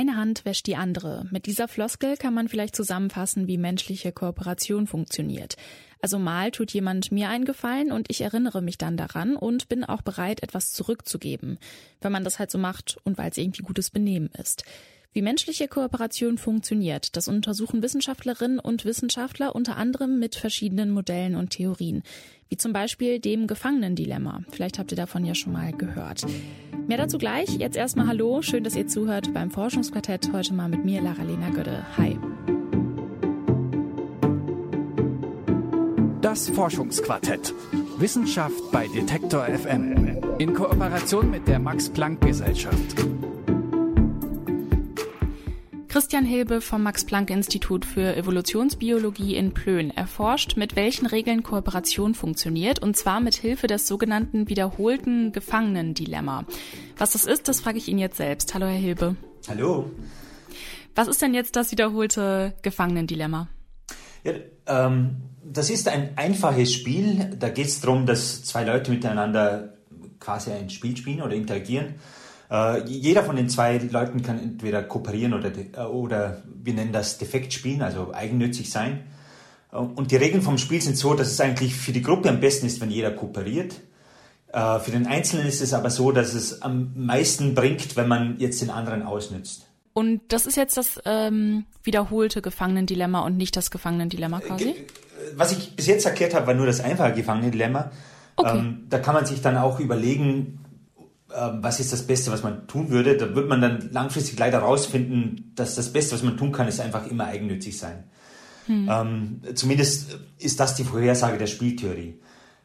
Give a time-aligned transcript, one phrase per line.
[0.00, 1.26] Eine Hand wäscht die andere.
[1.30, 5.58] Mit dieser Floskel kann man vielleicht zusammenfassen, wie menschliche Kooperation funktioniert.
[6.00, 9.84] Also mal tut jemand mir einen Gefallen und ich erinnere mich dann daran und bin
[9.84, 11.58] auch bereit, etwas zurückzugeben,
[12.00, 14.64] wenn man das halt so macht und weil es irgendwie gutes Benehmen ist.
[15.12, 21.50] Wie menschliche Kooperation funktioniert, das untersuchen Wissenschaftlerinnen und Wissenschaftler unter anderem mit verschiedenen Modellen und
[21.50, 22.04] Theorien,
[22.48, 24.42] wie zum Beispiel dem Gefangenendilemma.
[24.52, 26.24] Vielleicht habt ihr davon ja schon mal gehört.
[26.86, 27.48] Mehr dazu gleich.
[27.56, 30.32] Jetzt erstmal Hallo, schön, dass ihr zuhört beim Forschungsquartett.
[30.32, 31.84] Heute mal mit mir, Lara-Lena Gödde.
[31.96, 32.16] Hi.
[36.20, 37.52] Das Forschungsquartett.
[37.98, 40.18] Wissenschaft bei Detektor FM.
[40.38, 42.94] In Kooperation mit der Max-Planck-Gesellschaft.
[45.90, 52.96] Christian Hilbe vom Max-Planck-Institut für Evolutionsbiologie in Plön erforscht, mit welchen Regeln Kooperation funktioniert, und
[52.96, 56.44] zwar mit Hilfe des sogenannten wiederholten Gefangenendilemma.
[56.96, 58.54] Was das ist, das frage ich ihn jetzt selbst.
[58.54, 59.16] Hallo, Herr Hilbe.
[59.48, 59.90] Hallo.
[60.94, 63.48] Was ist denn jetzt das wiederholte Gefangenendilemma?
[64.22, 64.34] Ja,
[64.68, 67.36] ähm, das ist ein einfaches Spiel.
[67.36, 69.74] Da geht es darum, dass zwei Leute miteinander
[70.20, 71.96] quasi ein Spiel spielen oder interagieren.
[72.50, 77.18] Äh, jeder von den zwei Leuten kann entweder kooperieren oder, äh, oder wir nennen das
[77.18, 79.04] defekt spielen, also eigennützig sein.
[79.72, 82.40] Äh, und die Regeln vom Spiel sind so, dass es eigentlich für die Gruppe am
[82.40, 83.76] besten ist, wenn jeder kooperiert.
[84.52, 88.38] Äh, für den Einzelnen ist es aber so, dass es am meisten bringt, wenn man
[88.38, 89.66] jetzt den anderen ausnützt.
[89.92, 94.74] Und das ist jetzt das ähm, wiederholte Gefangenendilemma und nicht das Gefangenendilemma quasi?
[95.36, 97.90] Was ich bis jetzt erklärt habe, war nur das einfache Gefangenendilemma.
[98.36, 98.58] Okay.
[98.58, 100.60] Ähm, da kann man sich dann auch überlegen,
[101.34, 105.52] was ist das Beste, was man tun würde, da wird man dann langfristig leider rausfinden,
[105.54, 108.04] dass das Beste, was man tun kann, ist einfach immer eigennützig sein.
[108.66, 108.88] Hm.
[108.90, 112.20] Ähm, zumindest ist das die Vorhersage der Spieltheorie.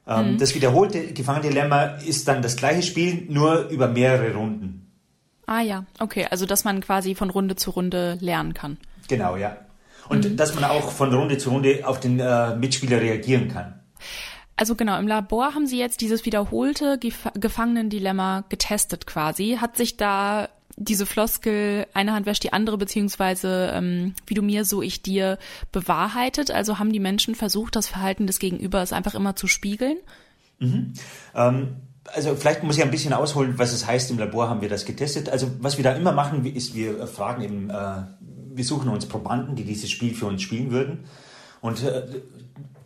[0.08, 0.38] Ähm, hm.
[0.38, 4.92] Das wiederholte Gefangendilemma ist dann das gleiche Spiel, nur über mehrere Runden.
[5.48, 8.78] Ah ja, okay, also dass man quasi von Runde zu Runde lernen kann.
[9.08, 9.58] Genau, ja.
[10.10, 10.38] Und hm.
[10.38, 13.80] dass man auch von Runde zu Runde auf den äh, Mitspieler reagieren kann.
[14.58, 19.58] Also genau, im Labor haben Sie jetzt dieses wiederholte Gef Gefangenendilemma getestet quasi.
[19.60, 24.66] Hat sich da diese Floskel, eine Hand wäscht die andere, beziehungsweise ähm, wie du mir,
[24.66, 25.38] so ich dir,
[25.72, 26.52] bewahrheitet?
[26.52, 29.98] Also haben die Menschen versucht, das Verhalten des Gegenübers einfach immer zu spiegeln?
[30.60, 30.94] Mhm.
[31.34, 31.76] Ähm,
[32.14, 34.86] also vielleicht muss ich ein bisschen ausholen, was es heißt, im Labor haben wir das
[34.86, 35.30] getestet.
[35.30, 38.04] Also was wir da immer machen, ist, wir fragen eben, äh,
[38.54, 41.06] wir suchen uns Probanden, die dieses Spiel für uns spielen würden.
[41.62, 42.04] Und äh,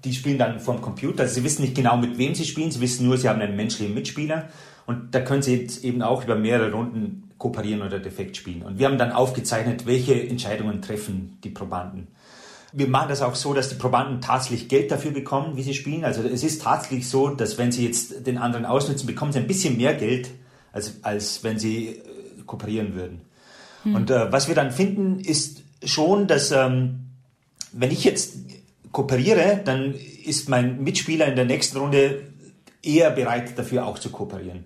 [0.03, 1.23] die spielen dann vom Computer.
[1.23, 2.71] Also sie wissen nicht genau, mit wem sie spielen.
[2.71, 4.49] Sie wissen nur, sie haben einen menschlichen Mitspieler.
[4.85, 8.63] Und da können sie jetzt eben auch über mehrere Runden kooperieren oder defekt spielen.
[8.63, 12.07] Und wir haben dann aufgezeichnet, welche Entscheidungen treffen die Probanden.
[12.71, 16.05] Wir machen das auch so, dass die Probanden tatsächlich Geld dafür bekommen, wie sie spielen.
[16.05, 19.47] Also es ist tatsächlich so, dass wenn sie jetzt den anderen ausnutzen, bekommen sie ein
[19.47, 20.29] bisschen mehr Geld,
[20.71, 22.01] als, als wenn sie äh,
[22.45, 23.21] kooperieren würden.
[23.83, 23.95] Hm.
[23.95, 27.09] Und äh, was wir dann finden, ist schon, dass ähm,
[27.71, 28.37] wenn ich jetzt
[28.91, 29.95] kooperiere, dann
[30.25, 32.23] ist mein Mitspieler in der nächsten Runde
[32.81, 34.65] eher bereit dafür auch zu kooperieren.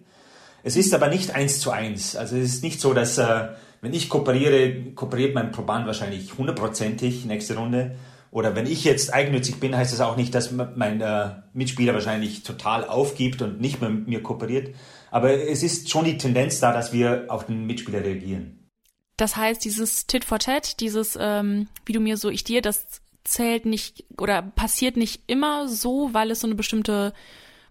[0.63, 2.15] Es ist aber nicht eins zu eins.
[2.15, 3.49] Also es ist nicht so, dass äh,
[3.81, 7.95] wenn ich kooperiere, kooperiert mein Proband wahrscheinlich hundertprozentig nächste Runde.
[8.31, 12.43] Oder wenn ich jetzt eigennützig bin, heißt das auch nicht, dass mein äh, Mitspieler wahrscheinlich
[12.43, 14.73] total aufgibt und nicht mehr mit mir kooperiert.
[15.11, 18.69] Aber es ist schon die Tendenz da, dass wir auf den Mitspieler reagieren.
[19.17, 23.01] Das heißt, dieses Tit for Tat, dieses ähm, wie du mir so ich dir, das
[23.23, 27.13] zählt nicht oder passiert nicht immer so, weil es so eine bestimmte,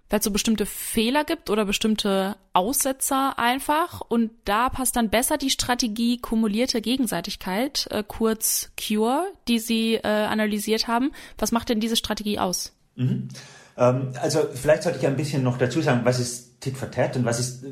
[0.09, 4.01] weil es so bestimmte Fehler gibt oder bestimmte Aussetzer einfach.
[4.01, 10.07] Und da passt dann besser die Strategie kumulierte Gegenseitigkeit, äh, kurz CURE, die Sie äh,
[10.07, 11.13] analysiert haben.
[11.39, 12.73] Was macht denn diese Strategie aus?
[12.97, 13.29] Mhm.
[13.77, 17.17] Ähm, also vielleicht sollte ich ein bisschen noch dazu sagen, was ist Tit for Tat
[17.17, 17.65] und was ist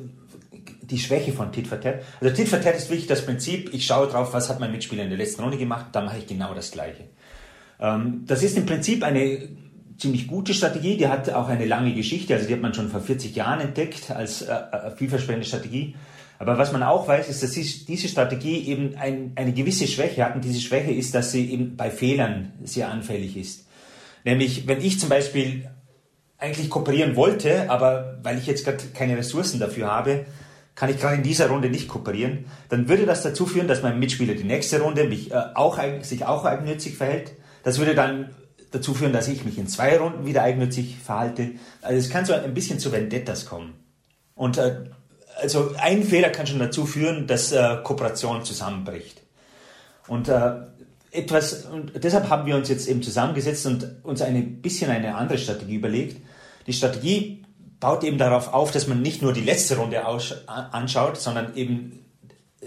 [0.83, 2.03] die Schwäche von Tit for Tat.
[2.21, 5.05] Also Tit for Tat ist wirklich das Prinzip, ich schaue drauf, was hat mein Mitspieler
[5.05, 7.05] in der letzten Runde gemacht, dann mache ich genau das Gleiche.
[7.81, 9.49] Ähm, das ist im Prinzip eine
[10.01, 13.01] ziemlich gute Strategie, die hat auch eine lange Geschichte, also die hat man schon vor
[13.01, 15.95] 40 Jahren entdeckt als äh, äh, vielversprechende Strategie.
[16.39, 20.35] Aber was man auch weiß, ist, dass diese Strategie eben ein, eine gewisse Schwäche hat
[20.35, 23.67] und diese Schwäche ist, dass sie eben bei Fehlern sehr anfällig ist.
[24.25, 25.69] Nämlich, wenn ich zum Beispiel
[26.39, 30.25] eigentlich kooperieren wollte, aber weil ich jetzt gerade keine Ressourcen dafür habe,
[30.75, 33.99] kann ich gerade in dieser Runde nicht kooperieren, dann würde das dazu führen, dass mein
[33.99, 38.31] Mitspieler die nächste Runde mich, äh, auch, sich auch eigennützig verhält das würde dann
[38.71, 41.53] dazu führen, dass ich mich in zwei Runden wieder eigennützig verhalte.
[41.83, 43.75] Also es kann so ein bisschen zu Vendettas kommen.
[44.35, 44.85] Und äh,
[45.41, 49.21] also ein Fehler kann schon dazu führen, dass äh, Kooperation zusammenbricht.
[50.07, 50.53] Und äh,
[51.11, 55.39] etwas, und deshalb haben wir uns jetzt eben zusammengesetzt und uns ein bisschen eine andere
[55.39, 56.21] Strategie überlegt.
[56.67, 57.45] Die Strategie
[57.81, 60.05] baut eben darauf auf, dass man nicht nur die letzte Runde
[60.47, 62.05] anschaut, sondern eben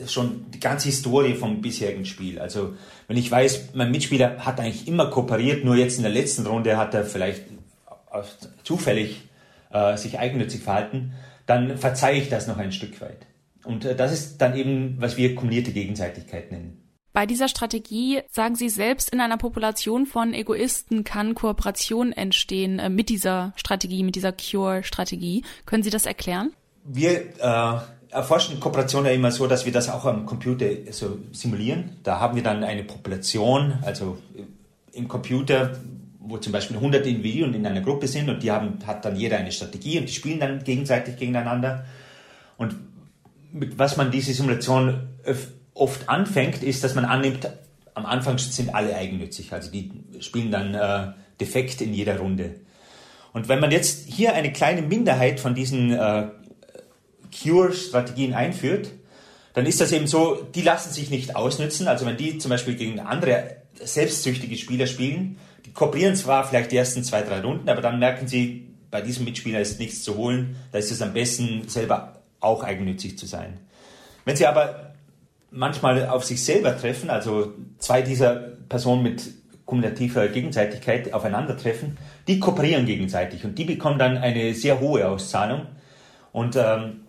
[0.08, 2.40] schon die ganze Historie vom bisherigen Spiel.
[2.40, 2.76] Also
[3.08, 6.78] wenn ich weiß, mein Mitspieler hat eigentlich immer kooperiert, nur jetzt in der letzten Runde
[6.78, 7.44] hat er vielleicht
[8.64, 9.22] zufällig
[9.72, 11.14] äh, sich eigennützig verhalten,
[11.46, 13.28] dann verzeihe ich das noch ein Stück weit.
[13.64, 16.80] Und äh, das ist dann eben, was wir kumulierte Gegenseitigkeit nennen.
[17.14, 22.90] Bei dieser Strategie sagen Sie selbst, in einer Population von Egoisten kann Kooperation entstehen äh,
[22.90, 25.44] mit dieser Strategie, mit dieser Cure-Strategie.
[25.66, 26.54] Können Sie das erklären?
[26.84, 27.80] Wir äh,
[28.14, 31.98] erforschen Kooperation ja immer so, dass wir das auch am Computer so simulieren.
[32.04, 34.18] Da haben wir dann eine Population, also
[34.94, 35.78] im Computer,
[36.20, 39.38] wo zum Beispiel 100 Individuen in einer Gruppe sind und die haben, hat dann jeder
[39.38, 41.86] eine Strategie und die spielen dann gegenseitig gegeneinander.
[42.58, 42.76] Und
[43.52, 45.10] mit was man diese Simulation
[45.74, 47.50] oft anfängt, ist, dass man annimmt,
[47.96, 52.56] am Anfang sind alle eigennützig, also die spielen dann äh, defekt in jeder Runde.
[53.34, 56.28] Und wenn man jetzt hier eine kleine Minderheit von diesen äh,
[57.34, 58.92] Cure-Strategien einführt,
[59.54, 61.88] dann ist das eben so, die lassen sich nicht ausnützen.
[61.88, 66.78] Also wenn die zum Beispiel gegen andere selbstsüchtige Spieler spielen, die kooperieren zwar vielleicht die
[66.78, 70.56] ersten zwei, drei Runden, aber dann merken sie, bei diesem Mitspieler ist nichts zu holen,
[70.72, 73.60] da ist es am besten, selber auch eigennützig zu sein.
[74.26, 74.94] Wenn sie aber
[75.50, 78.36] manchmal auf sich selber treffen, also zwei dieser
[78.70, 79.24] Personen mit
[79.66, 81.98] kumulativer Gegenseitigkeit aufeinandertreffen,
[82.28, 85.68] die kooperieren gegenseitig und die bekommen dann eine sehr hohe Auszahlung.
[86.32, 87.02] Und ähm,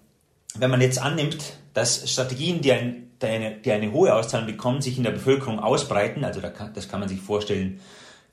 [0.58, 4.80] wenn man jetzt annimmt, dass Strategien, die, ein, die, eine, die eine hohe Auszahlung bekommen,
[4.80, 7.80] sich in der Bevölkerung ausbreiten, also da kann, das kann man sich vorstellen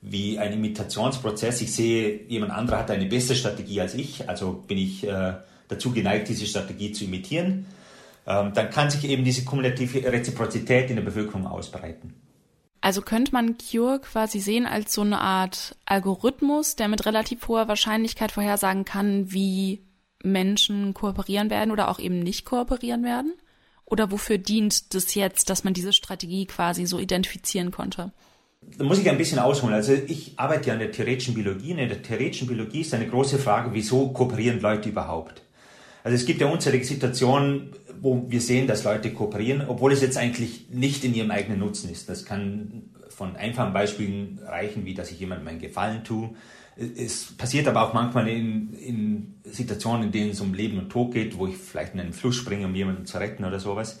[0.00, 1.60] wie ein Imitationsprozess.
[1.60, 5.34] Ich sehe, jemand anderer hat eine bessere Strategie als ich, also bin ich äh,
[5.68, 7.66] dazu geneigt, diese Strategie zu imitieren.
[8.26, 12.14] Ähm, dann kann sich eben diese kumulative Reziprozität in der Bevölkerung ausbreiten.
[12.80, 17.68] Also könnte man Cure quasi sehen als so eine Art Algorithmus, der mit relativ hoher
[17.68, 19.82] Wahrscheinlichkeit vorhersagen kann, wie
[20.22, 23.34] Menschen kooperieren werden oder auch eben nicht kooperieren werden?
[23.84, 28.12] Oder wofür dient das jetzt, dass man diese Strategie quasi so identifizieren konnte?
[28.78, 29.74] Da muss ich ein bisschen ausholen.
[29.74, 33.38] Also ich arbeite ja an der theoretischen Biologie in der theoretischen Biologie ist eine große
[33.38, 35.42] Frage, wieso kooperieren Leute überhaupt?
[36.04, 40.16] Also es gibt ja unzählige Situationen, wo wir sehen, dass Leute kooperieren, obwohl es jetzt
[40.16, 42.08] eigentlich nicht in ihrem eigenen Nutzen ist.
[42.08, 46.30] Das kann von einfachen Beispielen reichen, wie dass ich jemandem einen Gefallen tue,
[46.76, 51.12] es passiert aber auch manchmal in, in, Situationen, in denen es um Leben und Tod
[51.12, 54.00] geht, wo ich vielleicht in einen Fluss springe, um jemanden zu retten oder sowas.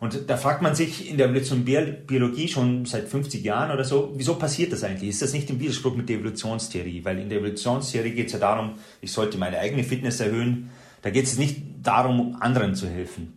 [0.00, 4.36] Und da fragt man sich in der Biologie schon seit 50 Jahren oder so, wieso
[4.36, 5.10] passiert das eigentlich?
[5.10, 7.04] Ist das nicht im Widerspruch mit der Evolutionstheorie?
[7.04, 8.72] Weil in der Evolutionstheorie geht es ja darum,
[9.02, 10.70] ich sollte meine eigene Fitness erhöhen.
[11.02, 13.34] Da geht es nicht darum, anderen zu helfen.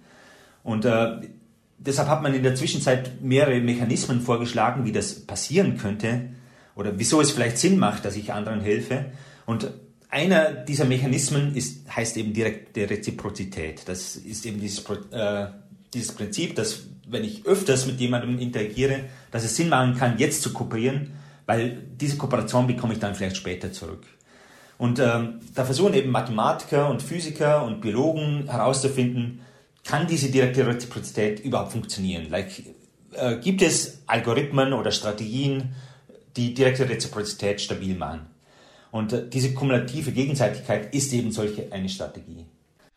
[0.63, 1.17] Und äh,
[1.77, 6.29] deshalb hat man in der Zwischenzeit mehrere Mechanismen vorgeschlagen, wie das passieren könnte
[6.75, 9.05] oder wieso es vielleicht Sinn macht, dass ich anderen helfe.
[9.45, 9.71] Und
[10.09, 13.81] einer dieser Mechanismen ist, heißt eben direkte Reziprozität.
[13.85, 15.47] Das ist eben dieses, äh,
[15.93, 20.41] dieses Prinzip, dass wenn ich öfters mit jemandem interagiere, dass es Sinn machen kann, jetzt
[20.41, 21.11] zu kooperieren,
[21.45, 24.03] weil diese Kooperation bekomme ich dann vielleicht später zurück.
[24.77, 29.41] Und ähm, da versuchen eben Mathematiker und Physiker und Biologen herauszufinden,
[29.83, 32.29] kann diese direkte Reziprozität überhaupt funktionieren?
[32.29, 32.63] Like,
[33.13, 35.75] äh, gibt es Algorithmen oder Strategien,
[36.35, 38.27] die direkte Reziprozität stabil machen.
[38.91, 42.45] Und äh, diese kumulative Gegenseitigkeit ist eben solche eine Strategie.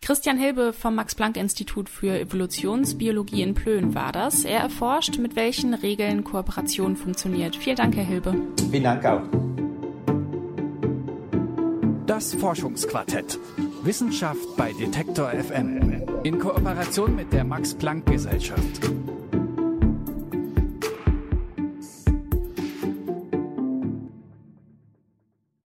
[0.03, 4.45] Christian Hilbe vom Max-Planck-Institut für Evolutionsbiologie in Plön war das.
[4.45, 7.57] Er erforscht, mit welchen Regeln Kooperation funktioniert.
[7.57, 8.35] Vielen Dank, Herr Hilbe.
[8.71, 9.23] Vielen Dank auch.
[12.07, 13.39] Das Forschungsquartett.
[13.83, 16.03] Wissenschaft bei Detektor FM.
[16.23, 18.81] In Kooperation mit der Max-Planck-Gesellschaft.